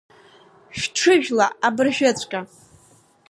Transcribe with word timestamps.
Шәҽыжәла 0.79 1.47
абыржәыҵәҟьа! 1.67 2.41